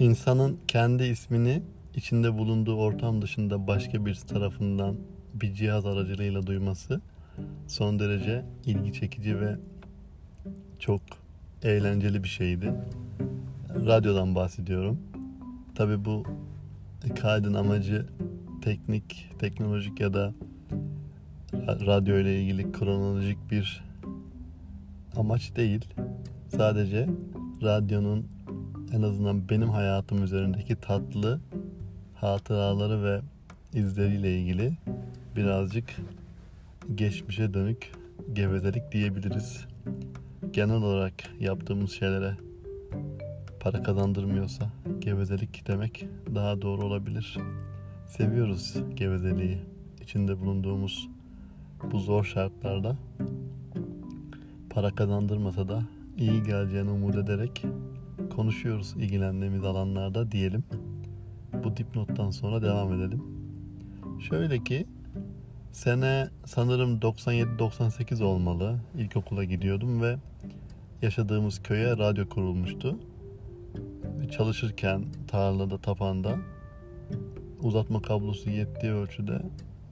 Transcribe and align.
insanın 0.00 0.58
kendi 0.68 1.04
ismini 1.04 1.62
içinde 1.94 2.38
bulunduğu 2.38 2.76
ortam 2.76 3.22
dışında 3.22 3.66
başka 3.66 4.06
bir 4.06 4.14
tarafından 4.14 4.96
bir 5.34 5.54
cihaz 5.54 5.86
aracılığıyla 5.86 6.46
duyması 6.46 7.00
son 7.66 7.98
derece 7.98 8.44
ilgi 8.66 8.92
çekici 8.92 9.40
ve 9.40 9.56
çok 10.78 11.00
eğlenceli 11.62 12.24
bir 12.24 12.28
şeydi. 12.28 12.72
Radyodan 13.86 14.34
bahsediyorum. 14.34 14.98
Tabi 15.74 16.04
bu 16.04 16.24
kaydın 17.20 17.54
amacı 17.54 18.06
teknik, 18.62 19.30
teknolojik 19.38 20.00
ya 20.00 20.14
da 20.14 20.34
radyo 21.62 22.18
ile 22.18 22.42
ilgili 22.42 22.72
kronolojik 22.72 23.50
bir 23.50 23.84
amaç 25.16 25.56
değil. 25.56 25.84
Sadece 26.48 27.08
radyonun 27.62 28.26
en 28.92 29.02
azından 29.02 29.48
benim 29.48 29.68
hayatım 29.68 30.24
üzerindeki 30.24 30.76
tatlı 30.76 31.40
hatıraları 32.14 33.04
ve 33.04 33.20
izleriyle 33.78 34.38
ilgili 34.38 34.76
birazcık 35.36 35.96
geçmişe 36.94 37.54
dönük 37.54 37.92
gevezelik 38.32 38.92
diyebiliriz. 38.92 39.66
Genel 40.52 40.76
olarak 40.76 41.14
yaptığımız 41.40 41.90
şeylere 41.90 42.36
para 43.60 43.82
kazandırmıyorsa 43.82 44.70
gevezelik 44.98 45.68
demek 45.68 46.06
daha 46.34 46.62
doğru 46.62 46.86
olabilir. 46.86 47.38
Seviyoruz 48.06 48.76
gevezeliği. 48.94 49.58
İçinde 50.02 50.40
bulunduğumuz 50.40 51.08
bu 51.92 51.98
zor 51.98 52.24
şartlarda 52.24 52.96
para 54.70 54.94
kazandırmasa 54.94 55.68
da 55.68 55.82
iyi 56.18 56.42
geleceğini 56.42 56.90
umut 56.90 57.16
ederek 57.16 57.64
konuşuyoruz 58.30 58.94
ilgilendiğimiz 58.96 59.64
alanlarda 59.64 60.32
diyelim. 60.32 60.64
Bu 61.64 61.76
dipnottan 61.76 62.30
sonra 62.30 62.62
devam 62.62 62.92
edelim. 62.92 63.22
Şöyle 64.28 64.64
ki 64.64 64.86
sene 65.72 66.28
sanırım 66.46 66.98
97-98 66.98 68.24
olmalı. 68.24 68.80
İlkokula 68.98 69.44
gidiyordum 69.44 70.02
ve 70.02 70.16
yaşadığımız 71.02 71.62
köye 71.62 71.96
radyo 71.96 72.28
kurulmuştu. 72.28 72.98
Çalışırken 74.30 75.04
tarlada, 75.28 75.78
tapanda 75.78 76.36
uzatma 77.62 78.02
kablosu 78.02 78.50
yettiği 78.50 78.92
ölçüde 78.92 79.42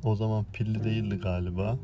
o 0.05 0.17
zaman 0.17 0.45
pilli 0.53 0.85
değildi 0.85 1.17
galiba. 1.23 1.77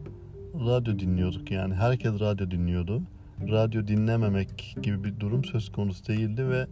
Radyo 0.66 0.98
dinliyorduk 0.98 1.50
yani. 1.50 1.74
Herkes 1.74 2.20
radyo 2.20 2.50
dinliyordu. 2.50 3.02
Radyo 3.40 3.86
dinlememek 3.86 4.76
gibi 4.82 5.04
bir 5.04 5.20
durum 5.20 5.44
söz 5.44 5.72
konusu 5.72 6.06
değildi 6.06 6.48
ve 6.48 6.66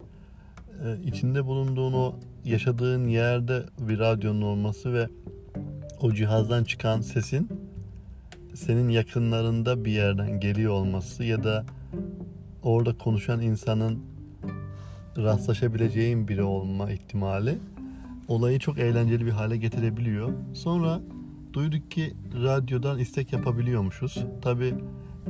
e, 0.84 1.02
içinde 1.05 1.44
bulunduğun 1.44 1.92
o 1.92 2.14
yaşadığın 2.44 3.08
yerde 3.08 3.64
bir 3.78 3.98
radyonun 3.98 4.42
olması 4.42 4.92
ve 4.92 5.08
o 6.00 6.12
cihazdan 6.12 6.64
çıkan 6.64 7.00
sesin 7.00 7.48
senin 8.55 8.88
yakınlarında 8.88 9.84
bir 9.84 9.92
yerden 9.92 10.40
geliyor 10.40 10.72
olması 10.72 11.24
ya 11.24 11.44
da 11.44 11.64
orada 12.62 12.98
konuşan 12.98 13.40
insanın 13.40 14.02
rastlaşabileceğin 15.16 16.28
biri 16.28 16.42
olma 16.42 16.90
ihtimali 16.90 17.58
olayı 18.28 18.58
çok 18.58 18.78
eğlenceli 18.78 19.27
bir 19.27 19.30
hale 19.30 19.56
getirebiliyor. 19.56 20.33
Sonra 20.55 21.00
duyduk 21.52 21.90
ki 21.90 22.14
radyodan 22.42 22.98
istek 22.98 23.33
yapabiliyormuşuz. 23.33 24.24
Tabi 24.42 24.74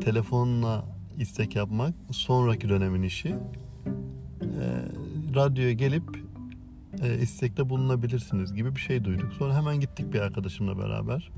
telefonla 0.01 0.85
istek 1.19 1.57
yapmak 1.57 1.95
sonraki 2.11 2.69
dönemin 2.69 3.03
işi. 3.03 3.29
E, 3.29 3.37
radyoya 5.35 5.73
gelip 5.73 6.23
e, 7.03 7.19
istekte 7.19 7.69
bulunabilirsiniz 7.69 8.55
gibi 8.55 8.77
bir 8.77 8.81
şey 8.81 9.05
duyduk. 9.05 9.33
Sonra 9.33 9.57
hemen 9.57 9.81
gittik 9.81 10.13
bir 10.13 10.21
arkadaşımla 10.21 10.79
beraber. 10.79 11.31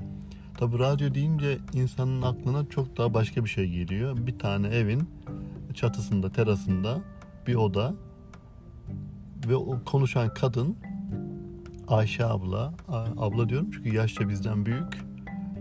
Tabi 0.57 0.79
radyo 0.79 1.13
deyince 1.13 1.57
insanın 1.73 2.21
aklına 2.21 2.69
çok 2.69 2.97
daha 2.97 3.13
başka 3.13 3.43
bir 3.43 3.49
şey 3.49 3.69
geliyor. 3.69 4.27
Bir 4.27 4.39
tane 4.39 4.67
evin 4.67 5.09
çatısında, 5.73 6.31
terasında 6.31 7.01
bir 7.47 7.55
oda 7.55 7.93
ve 9.47 9.55
o 9.55 9.83
konuşan 9.85 10.33
kadın 10.33 10.77
Ayşe 11.87 12.25
abla, 12.25 12.73
abla 13.17 13.49
diyorum 13.49 13.71
çünkü 13.71 13.95
yaşça 13.95 14.29
bizden 14.29 14.65
büyük. 14.65 15.05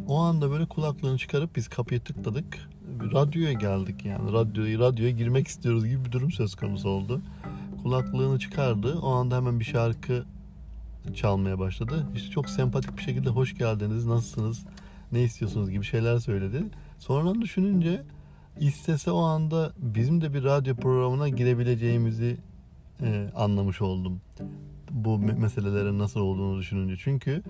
O 0.06 0.18
anda 0.18 0.50
böyle 0.50 0.66
kulaklığını 0.66 1.18
çıkarıp 1.18 1.56
biz 1.56 1.68
kapıyı 1.68 2.00
tıkladık. 2.00 2.68
Radyoya 3.12 3.52
geldik 3.52 4.04
yani. 4.04 4.32
Radyoya, 4.32 4.78
radyoya 4.78 5.10
girmek 5.10 5.48
istiyoruz 5.48 5.86
gibi 5.86 6.04
bir 6.04 6.12
durum 6.12 6.32
söz 6.32 6.54
konusu 6.54 6.88
oldu. 6.88 7.20
Kulaklığını 7.82 8.38
çıkardı. 8.38 8.98
O 9.02 9.10
anda 9.10 9.36
hemen 9.36 9.60
bir 9.60 9.64
şarkı 9.64 10.24
çalmaya 11.14 11.58
başladı. 11.58 12.06
İşte 12.14 12.30
çok 12.30 12.50
sempatik 12.50 12.96
bir 12.96 13.02
şekilde 13.02 13.28
hoş 13.30 13.58
geldiniz, 13.58 14.06
nasılsınız, 14.06 14.64
ne 15.12 15.22
istiyorsunuz 15.22 15.70
gibi 15.70 15.84
şeyler 15.84 16.18
söyledi. 16.18 16.62
Sonradan 16.98 17.42
düşününce 17.42 18.02
istese 18.60 19.10
o 19.10 19.20
anda 19.20 19.72
bizim 19.78 20.20
de 20.20 20.34
bir 20.34 20.44
radyo 20.44 20.76
programına 20.76 21.28
girebileceğimizi 21.28 22.36
e, 23.02 23.30
anlamış 23.36 23.80
oldum 23.80 24.20
bu 24.90 25.18
meselelerin 25.18 25.98
nasıl 25.98 26.20
olduğunu 26.20 26.58
düşününce. 26.58 26.96
Çünkü 26.98 27.42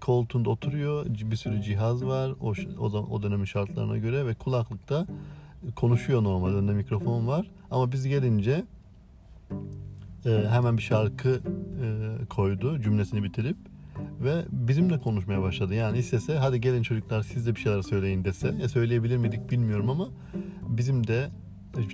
koltuğunda 0.00 0.50
oturuyor, 0.50 1.06
bir 1.06 1.36
sürü 1.36 1.62
cihaz 1.62 2.04
var 2.04 2.32
o, 2.40 2.54
o, 2.78 2.86
o 2.86 3.22
dönemin 3.22 3.44
şartlarına 3.44 3.98
göre 3.98 4.26
ve 4.26 4.34
kulaklıkta 4.34 5.06
konuşuyor 5.76 6.24
normal, 6.24 6.48
önünde 6.48 6.72
mikrofon 6.72 7.26
var. 7.26 7.50
Ama 7.70 7.92
biz 7.92 8.06
gelince 8.06 8.64
e, 10.26 10.44
hemen 10.50 10.76
bir 10.76 10.82
şarkı 10.82 11.30
e, 11.30 12.26
koydu 12.26 12.80
cümlesini 12.80 13.22
bitirip 13.22 13.56
ve 14.24 14.44
bizimle 14.50 15.00
konuşmaya 15.00 15.42
başladı. 15.42 15.74
Yani 15.74 15.98
istese 15.98 16.38
hadi 16.38 16.60
gelin 16.60 16.82
çocuklar 16.82 17.22
siz 17.22 17.46
de 17.46 17.54
bir 17.54 17.60
şeyler 17.60 17.82
söyleyin 17.82 18.24
dese. 18.24 18.54
E, 18.62 18.68
söyleyebilir 18.68 19.16
miydik 19.16 19.50
bilmiyorum 19.50 19.90
ama 19.90 20.08
bizim 20.68 21.06
de 21.06 21.30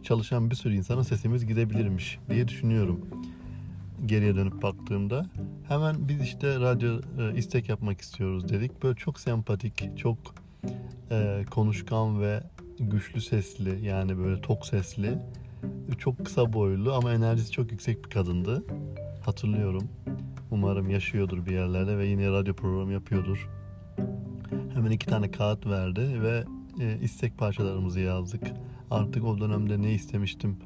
çalışan 0.03 0.51
bir 0.51 0.57
sürü 0.57 0.75
insana 0.75 1.05
sesimiz 1.05 1.47
gidebilirmiş 1.47 2.19
diye 2.31 2.49
düşünüyorum 2.49 3.01
geriye 4.07 4.35
dönüp 4.37 4.63
baktığımda 4.63 5.27
hemen 5.69 6.09
biz 6.09 6.23
işte 6.23 6.61
radyo 6.61 7.01
e, 7.19 7.37
istek 7.37 7.69
yapmak 7.69 8.01
istiyoruz 8.01 8.49
dedik. 8.49 8.83
Böyle 8.83 8.97
çok 8.97 9.21
sempatik, 9.21 9.99
çok 9.99 10.19
e, 11.11 11.45
konuşkan 11.51 12.21
ve 12.21 12.43
güçlü 12.79 13.21
sesli 13.21 13.87
yani 13.87 14.19
böyle 14.19 14.41
tok 14.41 14.67
sesli, 14.67 15.19
çok 15.99 16.27
kısa 16.27 16.53
boylu 16.53 16.93
ama 16.93 17.13
enerjisi 17.13 17.53
çok 17.53 17.73
yüksek 17.73 18.05
bir 18.05 18.11
kadındı. 18.11 18.65
Hatırlıyorum. 19.25 19.89
Umarım 20.51 20.91
yaşıyordur 20.91 21.47
bir 21.47 21.53
yerlerde 21.53 21.99
ve 21.99 22.07
yine 22.07 22.31
radyo 22.31 22.55
programı 22.55 22.93
yapıyordur. 22.93 23.49
Hemen 24.75 24.91
iki 24.91 25.07
tane 25.07 25.31
kağıt 25.31 25.67
verdi 25.67 26.23
ve 26.23 26.45
e, 26.81 26.99
istek 27.03 27.39
parçalarımızı 27.39 28.01
yazdık. 28.01 28.43
Artık 28.91 29.25
o 29.25 29.41
dönemde 29.41 29.83
ne 29.83 29.93
istemiştim 29.93 30.57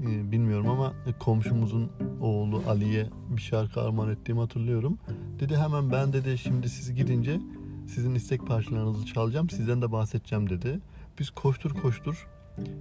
e, 0.00 0.32
bilmiyorum 0.32 0.68
ama 0.68 0.92
komşumuzun 1.18 1.90
oğlu 2.20 2.62
Ali'ye 2.68 3.06
bir 3.28 3.42
şarkı 3.42 3.80
armağan 3.80 4.10
ettiğimi 4.10 4.40
hatırlıyorum. 4.40 4.98
Dedi 5.40 5.56
hemen 5.56 5.92
ben 5.92 6.12
dedi 6.12 6.38
şimdi 6.38 6.68
siz 6.68 6.94
gidince 6.94 7.40
sizin 7.86 8.14
istek 8.14 8.46
parçalarınızı 8.46 9.06
çalacağım 9.06 9.50
sizden 9.50 9.82
de 9.82 9.92
bahsedeceğim 9.92 10.50
dedi. 10.50 10.80
Biz 11.18 11.30
koştur 11.30 11.70
koştur 11.70 12.26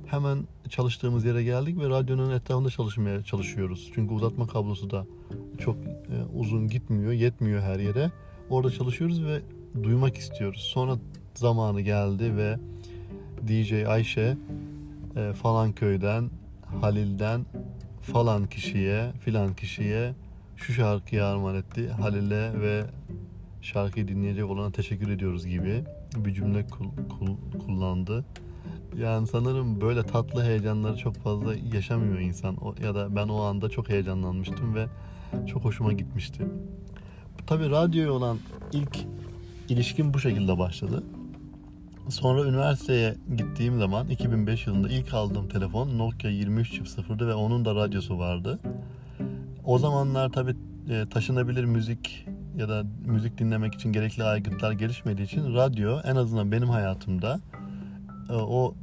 hemen 0.06 0.47
çalıştığımız 0.69 1.25
yere 1.25 1.44
geldik 1.44 1.80
ve 1.80 1.90
radyonun 1.90 2.31
etrafında 2.31 2.69
çalışmaya 2.69 3.24
çalışıyoruz. 3.24 3.91
Çünkü 3.96 4.13
uzatma 4.13 4.47
kablosu 4.47 4.90
da 4.90 5.06
çok 5.57 5.75
e, 5.78 6.38
uzun 6.40 6.68
gitmiyor, 6.68 7.12
yetmiyor 7.12 7.62
her 7.62 7.80
yere. 7.80 8.12
Orada 8.50 8.72
çalışıyoruz 8.72 9.24
ve 9.25 9.41
duymak 9.84 10.18
istiyoruz. 10.18 10.62
Sonra 10.62 10.97
zamanı 11.36 11.81
geldi 11.81 12.38
ve 12.38 12.57
DJ 13.47 13.74
Ayşe 13.74 14.38
e, 15.15 15.33
falan 15.33 15.72
köyden 15.72 16.30
Halil'den 16.81 17.45
falan 18.01 18.48
kişiye 18.48 19.12
filan 19.19 19.54
kişiye 19.54 20.13
şu 20.57 20.74
şarkıyı 20.74 21.25
armağan 21.25 21.56
etti. 21.56 21.89
Halil'e 21.89 22.62
ve 22.62 22.86
şarkıyı 23.62 24.07
dinleyecek 24.07 24.45
olana 24.45 24.71
teşekkür 24.71 25.10
ediyoruz 25.10 25.45
gibi 25.45 25.83
bir 26.16 26.33
cümle 26.33 26.68
kul, 26.68 26.86
kul, 27.19 27.60
kullandı. 27.66 28.25
Yani 28.98 29.27
sanırım 29.27 29.81
böyle 29.81 30.04
tatlı 30.04 30.44
heyecanları 30.44 30.98
çok 30.98 31.16
fazla 31.16 31.56
yaşamıyor 31.74 32.19
insan. 32.19 32.56
O, 32.56 32.75
ya 32.83 32.95
da 32.95 33.15
ben 33.15 33.27
o 33.27 33.42
anda 33.42 33.69
çok 33.69 33.89
heyecanlanmıştım 33.89 34.75
ve 34.75 34.86
çok 35.48 35.63
hoşuma 35.65 35.94
gitmişti. 35.94 36.45
Tabii 37.48 37.69
radyoya 37.69 38.12
olan 38.12 38.38
ilk 38.74 38.98
ilişkim 39.69 40.13
bu 40.13 40.19
şekilde 40.19 40.57
başladı. 40.57 41.04
Sonra 42.09 42.45
üniversiteye 42.45 43.15
gittiğim 43.38 43.79
zaman 43.79 44.07
2005 44.07 44.67
yılında 44.67 44.89
ilk 44.89 45.13
aldığım 45.13 45.47
telefon 45.47 45.97
Nokia 45.97 46.31
23.0'dı 46.31 47.27
ve 47.27 47.33
onun 47.33 47.65
da 47.65 47.75
radyosu 47.75 48.19
vardı. 48.19 48.59
O 49.65 49.77
zamanlar 49.77 50.29
tabi 50.29 50.56
e, 50.89 51.06
taşınabilir 51.09 51.63
müzik 51.63 52.25
ya 52.57 52.69
da 52.69 52.83
müzik 53.06 53.38
dinlemek 53.38 53.73
için 53.73 53.91
gerekli 53.91 54.23
aygıtlar 54.23 54.71
gelişmediği 54.71 55.27
için 55.27 55.53
radyo 55.53 56.00
en 56.03 56.15
azından 56.15 56.51
benim 56.51 56.69
hayatımda 56.69 57.39
e, 58.29 58.33
o 58.33 58.75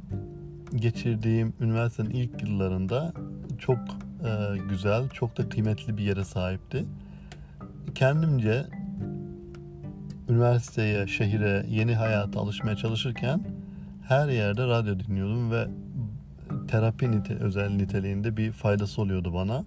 geçirdiğim 0.75 1.53
üniversitenin 1.59 2.09
ilk 2.09 2.43
yıllarında 2.43 3.13
çok 3.59 3.79
e, 3.79 4.57
güzel, 4.69 5.09
çok 5.09 5.37
da 5.37 5.49
kıymetli 5.49 5.97
bir 5.97 6.03
yere 6.03 6.23
sahipti. 6.23 6.85
Kendimce 7.95 8.65
üniversiteye, 10.29 11.07
şehire, 11.07 11.65
yeni 11.69 11.95
hayata 11.95 12.39
alışmaya 12.39 12.75
çalışırken 12.75 13.41
her 14.07 14.29
yerde 14.29 14.67
radyo 14.67 14.99
dinliyordum 14.99 15.51
ve 15.51 15.67
terapi 16.67 17.11
nite, 17.11 17.35
özel 17.35 17.69
niteliğinde 17.69 18.37
bir 18.37 18.51
faydası 18.51 19.01
oluyordu 19.01 19.33
bana. 19.33 19.65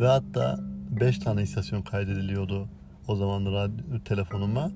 Ve 0.00 0.06
hatta 0.06 0.58
5 1.00 1.18
tane 1.18 1.42
istasyon 1.42 1.82
kaydediliyordu 1.82 2.68
o 3.08 3.16
zaman 3.16 3.46
radyo, 3.46 4.00
telefonuma. 4.04 4.70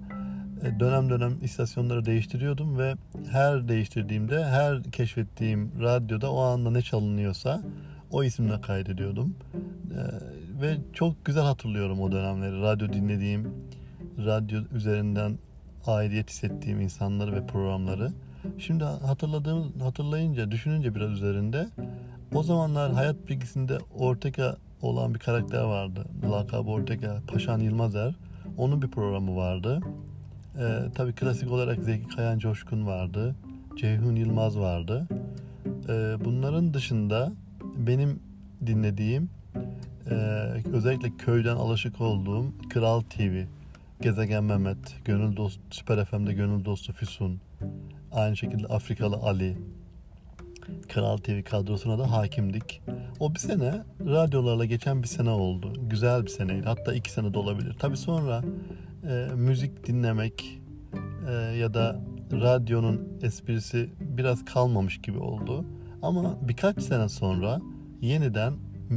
E, 0.62 0.80
dönem 0.80 1.10
dönem 1.10 1.38
istasyonları 1.42 2.04
değiştiriyordum 2.04 2.78
ve 2.78 2.94
her 3.30 3.68
değiştirdiğimde 3.68 4.44
her 4.44 4.82
keşfettiğim 4.82 5.72
radyoda 5.80 6.32
o 6.32 6.40
anda 6.40 6.70
ne 6.70 6.82
çalınıyorsa 6.82 7.62
o 8.10 8.24
isimle 8.24 8.60
kaydediyordum. 8.60 9.36
E, 9.90 10.00
ve 10.60 10.76
çok 10.92 11.24
güzel 11.24 11.42
hatırlıyorum 11.42 12.00
o 12.00 12.12
dönemleri. 12.12 12.60
Radyo 12.60 12.92
dinlediğim, 12.92 13.54
radyo 14.18 14.60
üzerinden 14.74 15.38
aidiyet 15.86 16.30
hissettiğim 16.30 16.80
insanları 16.80 17.32
ve 17.32 17.46
programları. 17.46 18.12
Şimdi 18.58 18.84
hatırladığım 18.84 19.72
hatırlayınca, 19.80 20.50
düşününce 20.50 20.94
biraz 20.94 21.10
üzerinde 21.10 21.68
o 22.34 22.42
zamanlar 22.42 22.92
hayat 22.92 23.28
bilgisinde 23.28 23.78
Ortega 23.98 24.56
olan 24.82 25.14
bir 25.14 25.18
karakter 25.18 25.62
vardı. 25.62 26.04
Lakabı 26.30 26.70
Ortega, 26.70 27.22
Paşan 27.26 27.58
Yılmazer. 27.58 28.14
Onun 28.58 28.82
bir 28.82 28.88
programı 28.88 29.36
vardı. 29.36 29.80
Ee, 30.58 30.78
tabii 30.94 31.12
klasik 31.12 31.50
olarak 31.50 31.82
Zeki 31.82 32.08
Kayan 32.08 32.38
Coşkun 32.38 32.86
vardı. 32.86 33.34
Ceyhun 33.76 34.16
Yılmaz 34.16 34.58
vardı. 34.58 35.06
Ee, 35.88 36.16
bunların 36.24 36.74
dışında 36.74 37.32
benim 37.76 38.20
dinlediğim 38.66 39.30
e, 40.10 40.14
özellikle 40.72 41.16
köyden 41.16 41.56
alışık 41.56 42.00
olduğum 42.00 42.46
Kral 42.70 43.00
TV, 43.00 43.44
Gezegen 44.04 44.44
Mehmet, 44.44 44.96
Gönül 45.04 45.36
Dost, 45.36 45.60
Süper 45.70 46.04
FM'de 46.04 46.32
Gönül 46.32 46.64
Dostu 46.64 46.92
Füsun, 46.92 47.40
aynı 48.12 48.36
şekilde 48.36 48.66
Afrikalı 48.66 49.16
Ali, 49.16 49.56
Kral 50.88 51.16
TV 51.16 51.42
kadrosuna 51.42 51.98
da 51.98 52.10
hakimdik. 52.10 52.82
O 53.20 53.34
bir 53.34 53.40
sene 53.40 53.82
radyolarla 54.00 54.64
geçen 54.64 55.02
bir 55.02 55.08
sene 55.08 55.30
oldu. 55.30 55.72
Güzel 55.88 56.22
bir 56.22 56.30
seneydi. 56.30 56.64
Hatta 56.66 56.94
iki 56.94 57.10
sene 57.12 57.34
de 57.34 57.38
olabilir. 57.38 57.76
Tabii 57.78 57.96
sonra 57.96 58.42
e, 59.08 59.28
müzik 59.34 59.86
dinlemek 59.86 60.60
e, 61.28 61.32
ya 61.32 61.74
da 61.74 62.00
radyonun 62.32 63.18
esprisi 63.22 63.90
biraz 64.00 64.44
kalmamış 64.44 65.00
gibi 65.00 65.18
oldu. 65.18 65.64
Ama 66.02 66.38
birkaç 66.48 66.82
sene 66.82 67.08
sonra 67.08 67.60
yeniden 68.00 68.54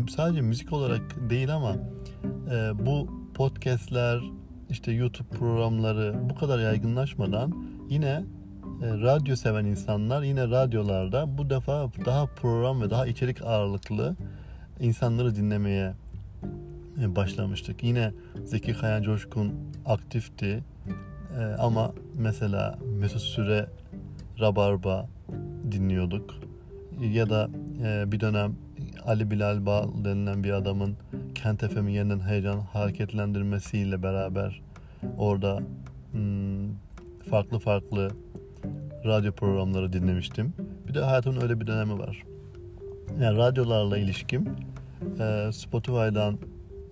sadece 0.10 0.42
müzik 0.42 0.74
olarak 0.74 1.30
değil 1.30 1.56
ama 1.56 1.76
e, 2.52 2.86
bu 2.86 3.10
podcastler 3.34 4.22
işte 4.70 4.92
YouTube 4.92 5.30
programları 5.30 6.16
bu 6.30 6.36
kadar 6.36 6.60
yaygınlaşmadan 6.60 7.54
yine 7.90 8.24
e, 8.82 8.88
radyo 8.88 9.36
seven 9.36 9.66
insanlar 9.66 10.24
yine 10.24 10.48
radyolarda 10.50 11.38
bu 11.38 11.50
defa 11.50 11.90
daha 12.06 12.26
program 12.26 12.82
ve 12.82 12.90
daha 12.90 13.08
içerik 13.08 13.42
ağırlıklı 13.42 14.16
insanları 14.80 15.36
dinlemeye 15.36 15.94
e, 17.02 17.16
başlamıştık. 17.16 17.84
Yine 17.84 18.14
Zeki 18.46 18.74
Kaya 18.74 19.02
Coşkun 19.02 19.54
aktifti 19.86 20.64
e, 21.40 21.44
ama 21.44 21.94
mesela 22.16 22.80
Mesut 23.00 23.22
Süre 23.22 23.70
Rabarba 24.40 25.08
dinliyorduk. 25.72 26.36
Ya 27.02 27.30
da 27.30 27.50
bir 28.12 28.20
dönem 28.20 28.56
Ali 29.08 29.32
Bilal 29.32 29.66
Bağ 29.66 29.86
denilen 30.06 30.44
bir 30.44 30.52
adamın 30.52 30.96
Kent 31.36 31.74
FM'i 31.74 31.94
yeniden 31.94 32.20
heyecan 32.20 32.60
hareketlendirmesiyle 32.60 34.04
beraber 34.04 34.62
orada 35.18 35.60
hmm, 36.12 36.70
farklı 37.30 37.60
farklı 37.60 38.12
radyo 39.06 39.32
programları 39.32 39.94
dinlemiştim. 39.94 40.54
Bir 40.88 40.94
de 40.94 41.02
hayatımın 41.02 41.42
öyle 41.42 41.60
bir 41.60 41.68
dönemi 41.68 42.00
var. 42.00 42.24
Yani 43.22 43.38
radyolarla 43.38 43.98
ilişkim 43.98 44.50
e, 45.20 45.50
Spotify'dan 45.54 46.38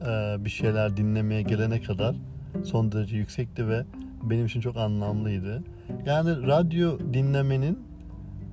e, 0.01 0.45
bir 0.45 0.49
şeyler 0.49 0.97
dinlemeye 0.97 1.41
gelene 1.41 1.81
kadar 1.81 2.15
son 2.63 2.91
derece 2.91 3.17
yüksekti 3.17 3.67
ve 3.67 3.83
benim 4.23 4.45
için 4.45 4.61
çok 4.61 4.77
anlamlıydı. 4.77 5.63
Yani 6.05 6.47
radyo 6.47 6.99
dinlemenin 7.13 7.79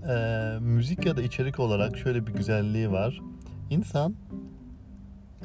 e, 0.09 0.15
müzik 0.61 1.07
ya 1.07 1.17
da 1.17 1.23
içerik 1.23 1.61
olarak 1.61 1.99
şöyle 1.99 2.27
bir 2.27 2.33
güzelliği 2.33 2.93
var. 2.93 3.21
İnsan 3.73 4.15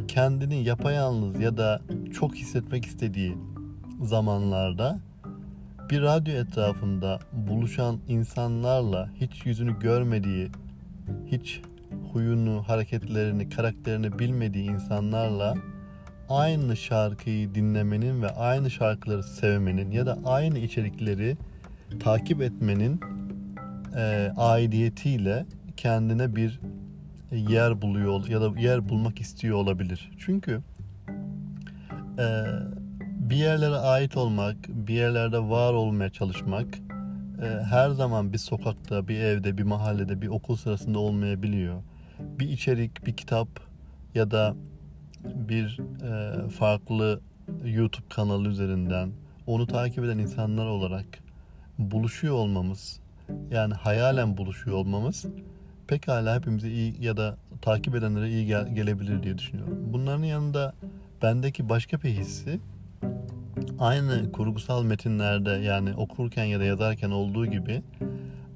kendini 0.08 0.64
yapayalnız 0.64 1.40
ya 1.40 1.58
da 1.58 1.82
çok 2.14 2.36
hissetmek 2.36 2.86
istediği 2.86 3.38
zamanlarda 4.02 5.00
bir 5.90 6.02
radyo 6.02 6.34
etrafında 6.34 7.20
buluşan 7.34 8.00
insanlarla 8.08 9.10
hiç 9.22 9.46
yüzünü 9.46 9.80
görmediği, 9.80 10.52
hiç 11.28 11.62
huyunu, 12.14 12.64
hareketlerini, 12.68 13.50
karakterini 13.50 14.20
bilmediği 14.20 14.70
insanlarla 14.70 15.56
aynı 16.30 16.78
şarkıyı 16.78 17.56
dinlemenin 17.56 18.22
ve 18.22 18.30
aynı 18.30 18.72
şarkıları 18.72 19.24
sevmenin 19.24 19.92
ya 19.92 20.06
da 20.06 20.18
aynı 20.26 20.60
içerikleri 20.60 21.38
takip 22.00 22.42
etmenin 22.42 23.00
e, 23.96 24.34
aidiyetiyle 24.38 25.46
kendine 25.78 26.36
bir 26.36 26.60
yer 27.32 27.82
buluyor 27.82 28.28
ya 28.28 28.42
da 28.42 28.60
yer 28.60 28.90
bulmak 28.90 29.22
istiyor 29.22 29.58
olabilir. 29.58 30.12
Çünkü 30.18 30.62
e, 32.20 32.46
bir 33.02 33.36
yerlere 33.36 33.76
ait 33.76 34.18
olmak, 34.18 34.56
bir 34.68 34.94
yerlerde 34.94 35.40
var 35.40 35.74
olmaya 35.74 36.10
çalışmak 36.10 36.68
e, 37.44 37.46
her 37.64 37.90
zaman 37.90 38.34
bir 38.34 38.38
sokakta, 38.38 39.08
bir 39.08 39.20
evde, 39.20 39.58
bir 39.58 39.64
mahallede, 39.64 40.22
bir 40.22 40.28
okul 40.28 40.56
sırasında 40.56 41.00
olmayabiliyor. 41.00 41.82
Bir 42.20 42.50
içerik, 42.50 43.06
bir 43.06 43.14
kitap 43.14 43.48
ya 44.16 44.32
da 44.32 44.56
bir 45.24 45.80
e, 46.04 46.50
farklı 46.50 47.22
YouTube 47.66 48.06
kanalı 48.10 48.50
üzerinden 48.50 49.12
onu 49.48 49.68
takip 49.68 50.04
eden 50.04 50.18
insanlar 50.18 50.66
olarak 50.66 51.06
buluşuyor 51.80 52.34
olmamız, 52.34 53.00
yani 53.52 53.74
hayalen 53.74 54.38
buluşuyor 54.38 54.78
olmamız 54.78 55.26
pekala 55.88 56.36
hepimize 56.36 56.70
iyi 56.72 57.06
ya 57.06 57.18
da 57.18 57.38
takip 57.62 57.96
edenlere 57.96 58.30
iyi 58.30 58.46
gel- 58.46 58.76
gelebilir 58.76 59.24
diye 59.24 59.38
düşünüyorum. 59.38 59.80
Bunların 59.94 60.24
yanında 60.24 60.74
bendeki 61.22 61.70
başka 61.70 62.02
bir 62.02 62.10
hissi 62.10 62.60
aynı 63.80 64.32
kurgusal 64.32 64.84
metinlerde 64.84 65.50
yani 65.50 65.94
okurken 65.96 66.46
ya 66.46 66.60
da 66.60 66.64
yazarken 66.64 67.12
olduğu 67.12 67.46
gibi 67.46 67.82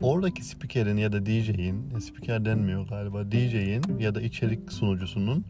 oradaki 0.02 0.44
spikerin 0.44 0.98
ya 0.98 1.12
da 1.12 1.26
DJ'in, 1.26 2.00
spiker 2.00 2.46
denmiyor 2.46 2.88
galiba, 2.88 3.32
DJ'in 3.32 4.00
ya 4.00 4.16
da 4.16 4.22
içerik 4.22 4.72
sunucusunun 4.72 5.46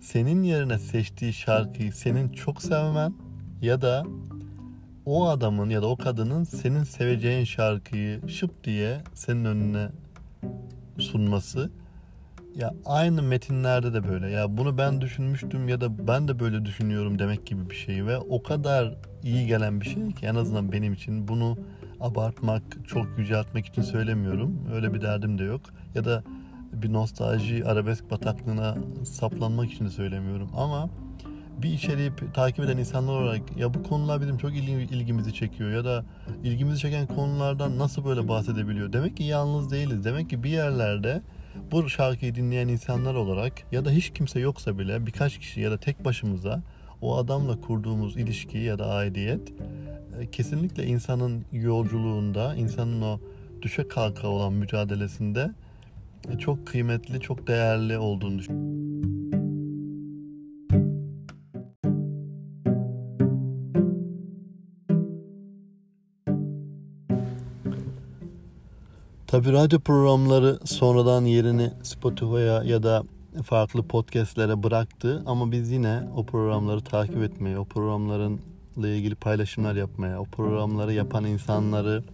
senin 0.00 0.42
yerine 0.42 0.78
seçtiği 0.78 1.32
şarkıyı 1.32 1.92
senin 1.92 2.28
çok 2.28 2.62
sevmen 2.62 3.14
ya 3.62 3.80
da 3.80 4.04
o 5.06 5.28
adamın 5.28 5.70
ya 5.70 5.82
da 5.82 5.86
o 5.86 5.96
kadının 5.96 6.44
senin 6.44 6.84
seveceğin 6.84 7.44
şarkıyı 7.44 8.28
şıp 8.28 8.64
diye 8.64 9.00
senin 9.14 9.44
önüne 9.44 9.88
sunması 10.98 11.70
ya 12.56 12.74
aynı 12.84 13.22
metinlerde 13.22 13.94
de 13.94 14.08
böyle. 14.08 14.30
Ya 14.30 14.56
bunu 14.56 14.78
ben 14.78 15.00
düşünmüştüm 15.00 15.68
ya 15.68 15.80
da 15.80 16.08
ben 16.08 16.28
de 16.28 16.38
böyle 16.38 16.64
düşünüyorum 16.64 17.18
demek 17.18 17.46
gibi 17.46 17.70
bir 17.70 17.74
şey 17.74 18.06
ve 18.06 18.18
o 18.18 18.42
kadar 18.42 18.94
iyi 19.22 19.46
gelen 19.46 19.80
bir 19.80 19.86
şey 19.86 20.08
ki 20.08 20.26
en 20.26 20.34
azından 20.34 20.72
benim 20.72 20.92
için 20.92 21.28
bunu 21.28 21.58
abartmak, 22.00 22.62
çok 22.86 23.06
yüceltmek 23.18 23.66
için 23.66 23.82
söylemiyorum. 23.82 24.68
Öyle 24.74 24.94
bir 24.94 25.00
derdim 25.00 25.38
de 25.38 25.44
yok. 25.44 25.60
Ya 25.94 26.04
da 26.04 26.22
bir 26.72 26.92
nostalji 26.92 27.64
arabesk 27.64 28.10
bataklığına 28.10 28.76
saplanmak 29.04 29.72
için 29.72 29.84
de 29.84 29.90
söylemiyorum 29.90 30.50
ama 30.56 30.90
bir 31.62 31.70
içeriği 31.70 32.10
takip 32.34 32.64
eden 32.64 32.76
insanlar 32.76 33.12
olarak 33.12 33.56
ya 33.56 33.74
bu 33.74 33.82
konular 33.82 34.20
bizim 34.20 34.38
çok 34.38 34.56
ilgimizi 34.56 35.34
çekiyor 35.34 35.70
ya 35.70 35.84
da 35.84 36.04
ilgimizi 36.44 36.78
çeken 36.78 37.06
konulardan 37.06 37.78
nasıl 37.78 38.04
böyle 38.04 38.28
bahsedebiliyor? 38.28 38.92
Demek 38.92 39.16
ki 39.16 39.24
yalnız 39.24 39.70
değiliz. 39.70 40.04
Demek 40.04 40.30
ki 40.30 40.42
bir 40.42 40.50
yerlerde 40.50 41.22
bu 41.72 41.88
şarkıyı 41.88 42.34
dinleyen 42.34 42.68
insanlar 42.68 43.14
olarak 43.14 43.52
ya 43.72 43.84
da 43.84 43.90
hiç 43.90 44.10
kimse 44.10 44.40
yoksa 44.40 44.78
bile 44.78 45.06
birkaç 45.06 45.38
kişi 45.38 45.60
ya 45.60 45.70
da 45.70 45.78
tek 45.78 46.04
başımıza 46.04 46.62
o 47.00 47.16
adamla 47.16 47.60
kurduğumuz 47.60 48.16
ilişki 48.16 48.58
ya 48.58 48.78
da 48.78 48.86
aidiyet 48.86 49.52
e, 50.20 50.30
kesinlikle 50.30 50.86
insanın 50.86 51.44
yolculuğunda, 51.52 52.54
insanın 52.56 53.02
o 53.02 53.20
düşe 53.62 53.88
kalka 53.88 54.28
olan 54.28 54.52
mücadelesinde 54.52 55.50
e, 56.32 56.38
çok 56.38 56.66
kıymetli, 56.66 57.20
çok 57.20 57.46
değerli 57.46 57.98
olduğunu 57.98 58.38
düşünüyorum. 58.38 59.15
Tabi 69.26 69.52
radyo 69.52 69.80
programları 69.80 70.58
sonradan 70.64 71.24
yerini 71.24 71.70
Spotify'a 71.82 72.64
ya 72.64 72.82
da 72.82 73.02
farklı 73.44 73.82
podcastlere 73.82 74.62
bıraktı 74.62 75.22
ama 75.26 75.52
biz 75.52 75.70
yine 75.70 76.02
o 76.16 76.26
programları 76.26 76.80
takip 76.80 77.22
etmeye, 77.22 77.58
o 77.58 77.64
programlarınla 77.64 78.88
ilgili 78.88 79.14
paylaşımlar 79.14 79.74
yapmaya, 79.74 80.20
o 80.20 80.24
programları 80.24 80.92
yapan 80.92 81.24
insanları 81.24 82.04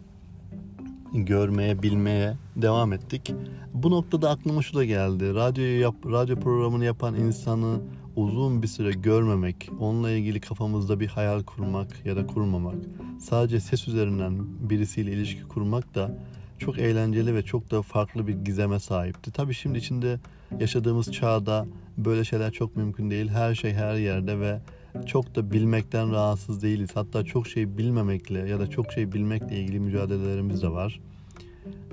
görmeye, 1.14 1.82
bilmeye 1.82 2.36
devam 2.56 2.92
ettik. 2.92 3.34
Bu 3.74 3.90
noktada 3.90 4.30
aklıma 4.30 4.62
şu 4.62 4.74
da 4.74 4.84
geldi. 4.84 5.34
Radyoyu 5.34 5.80
yap, 5.80 5.94
radyo 6.06 6.36
programını 6.36 6.84
yapan 6.84 7.14
insanı 7.14 7.80
uzun 8.16 8.62
bir 8.62 8.68
süre 8.68 8.92
görmemek, 8.92 9.70
onunla 9.80 10.10
ilgili 10.10 10.40
kafamızda 10.40 11.00
bir 11.00 11.08
hayal 11.08 11.42
kurmak 11.42 12.06
ya 12.06 12.16
da 12.16 12.26
kurmamak, 12.26 12.76
sadece 13.20 13.60
ses 13.60 13.88
üzerinden 13.88 14.38
birisiyle 14.70 15.12
ilişki 15.12 15.42
kurmak 15.42 15.94
da 15.94 16.18
çok 16.62 16.78
eğlenceli 16.78 17.34
ve 17.34 17.42
çok 17.42 17.70
da 17.70 17.82
farklı 17.82 18.26
bir 18.26 18.32
gizeme 18.32 18.80
sahipti. 18.80 19.32
Tabii 19.32 19.54
şimdi 19.54 19.78
içinde 19.78 20.20
yaşadığımız 20.60 21.12
çağda 21.12 21.66
böyle 21.98 22.24
şeyler 22.24 22.52
çok 22.52 22.76
mümkün 22.76 23.10
değil. 23.10 23.28
Her 23.28 23.54
şey 23.54 23.72
her 23.72 23.94
yerde 23.94 24.40
ve 24.40 24.60
çok 25.06 25.34
da 25.34 25.50
bilmekten 25.50 26.12
rahatsız 26.12 26.62
değiliz. 26.62 26.90
Hatta 26.94 27.24
çok 27.24 27.48
şey 27.48 27.78
bilmemekle 27.78 28.38
ya 28.38 28.60
da 28.60 28.70
çok 28.70 28.92
şey 28.92 29.12
bilmekle 29.12 29.60
ilgili 29.60 29.80
mücadelelerimiz 29.80 30.62
de 30.62 30.68
var. 30.68 31.00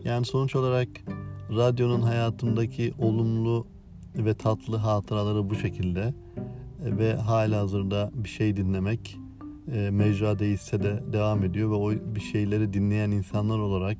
Yani 0.03 0.25
sonuç 0.25 0.55
olarak 0.55 0.87
radyonun 1.55 2.01
hayatımdaki 2.01 2.93
olumlu 2.99 3.67
ve 4.15 4.33
tatlı 4.33 4.77
hatıraları 4.77 5.49
bu 5.49 5.55
şekilde 5.55 6.13
ve 6.79 7.15
hala 7.15 7.59
hazırda 7.59 8.11
bir 8.13 8.29
şey 8.29 8.57
dinlemek 8.57 9.17
e, 9.73 9.89
mecra 9.91 10.39
değilse 10.39 10.83
de 10.83 11.03
devam 11.13 11.43
ediyor 11.43 11.69
ve 11.69 11.73
o 11.73 11.91
bir 12.15 12.21
şeyleri 12.21 12.73
dinleyen 12.73 13.11
insanlar 13.11 13.59
olarak 13.59 13.97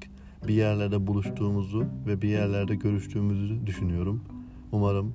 bir 0.48 0.54
yerlerde 0.54 1.08
buluştuğumuzu 1.08 1.86
ve 2.08 2.22
bir 2.22 2.30
yerlerde 2.30 2.76
görüştüğümüzü 2.76 3.68
düşünüyorum. 3.68 4.24
Umarım 4.72 5.14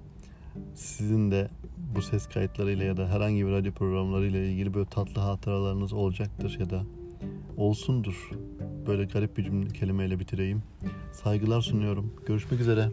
sizin 0.74 1.30
de 1.30 1.48
bu 1.94 2.02
ses 2.02 2.26
kayıtlarıyla 2.26 2.84
ya 2.84 2.96
da 2.96 3.08
herhangi 3.08 3.46
bir 3.46 3.50
radyo 3.50 3.72
programlarıyla 3.72 4.40
ilgili 4.40 4.74
böyle 4.74 4.86
tatlı 4.86 5.20
hatıralarınız 5.20 5.92
olacaktır 5.92 6.56
ya 6.60 6.70
da 6.70 6.82
olsundur. 7.56 8.30
Böyle 8.86 9.04
garip 9.04 9.36
bir 9.36 9.44
cümle 9.44 9.68
kelimeyle 9.68 10.18
bitireyim. 10.18 10.62
Saygılar 11.12 11.60
sunuyorum. 11.60 12.12
Görüşmek 12.26 12.60
üzere. 12.60 12.88